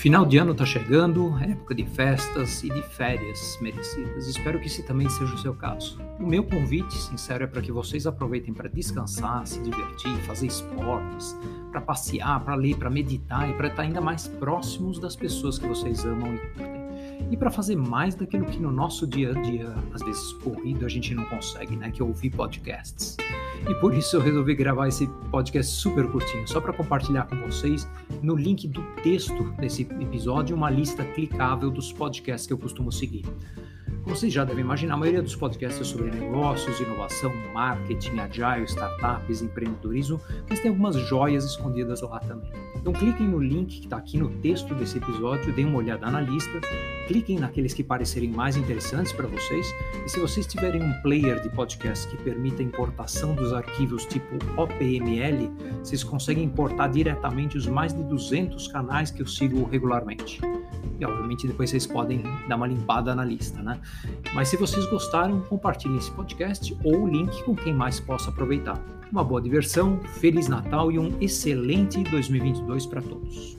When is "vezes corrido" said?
20.02-20.86